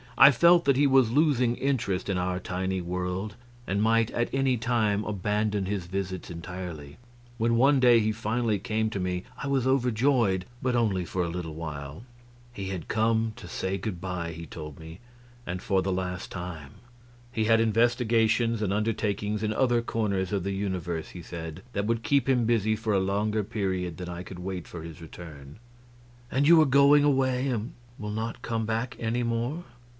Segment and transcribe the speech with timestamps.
[0.17, 4.55] I felt that he was losing interest in our tiny world and might at any
[4.57, 6.97] time abandon his visits entirely.
[7.37, 11.27] When one day he finally came to me I was overjoyed, but only for a
[11.29, 12.03] little while.
[12.53, 14.99] He had come to say good by, he told me,
[15.45, 16.73] and for the last time.
[17.31, 22.03] He had investigations and undertakings in other corners of the universe, he said, that would
[22.03, 25.57] keep him busy for a longer period than I could wait for his return.
[26.31, 29.63] "And you are going away, and will not come back any more?"